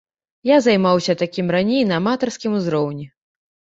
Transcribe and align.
Я 0.49 0.57
займаўся 0.67 1.17
такім 1.23 1.53
раней 1.59 1.87
на 1.93 2.03
аматарскім 2.05 2.51
узроўні. 2.65 3.05